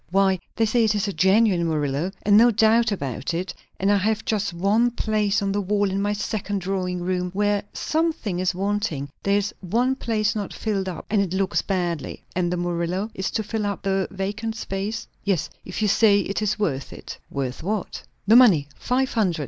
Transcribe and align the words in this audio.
Why, 0.09 0.39
they 0.55 0.65
say 0.65 0.83
it 0.83 0.95
is 0.95 1.07
a 1.07 1.13
genuine 1.13 1.67
Murillo, 1.67 2.09
and 2.23 2.35
no 2.35 2.49
doubt 2.49 2.91
about 2.91 3.35
it; 3.35 3.53
and 3.79 3.91
I 3.91 3.97
have 3.97 4.25
just 4.25 4.51
one 4.51 4.89
place 4.89 5.43
on 5.43 5.51
the 5.51 5.61
wall 5.61 5.91
in 5.91 6.01
my 6.01 6.11
second 6.13 6.61
drawing 6.61 7.01
room, 7.03 7.29
where 7.35 7.61
something 7.71 8.39
is 8.39 8.55
wanting; 8.55 9.11
there 9.21 9.37
is 9.37 9.53
one 9.61 9.95
place 9.95 10.35
not 10.35 10.55
filled 10.55 10.89
up, 10.89 11.05
and 11.11 11.21
it 11.21 11.33
looks 11.33 11.61
badly." 11.61 12.23
"And 12.35 12.51
the 12.51 12.57
Murillo 12.57 13.11
is 13.13 13.29
to 13.29 13.43
fill 13.43 13.67
up 13.67 13.83
the 13.83 14.07
vacant 14.09 14.55
space?" 14.55 15.07
"Yes. 15.23 15.51
If 15.65 15.83
you 15.83 15.87
say 15.87 16.21
it 16.21 16.41
is 16.41 16.57
worth 16.57 16.91
it." 16.93 17.19
"Worth 17.29 17.61
what?" 17.61 18.01
"The 18.25 18.35
money. 18.35 18.69
Five 18.79 19.13
hundred. 19.13 19.39